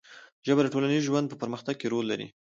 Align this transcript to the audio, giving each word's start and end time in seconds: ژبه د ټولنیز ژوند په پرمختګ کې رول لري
ژبه 0.45 0.61
د 0.63 0.67
ټولنیز 0.73 1.03
ژوند 1.09 1.27
په 1.29 1.35
پرمختګ 1.41 1.75
کې 1.79 1.87
رول 1.93 2.05
لري 2.11 2.27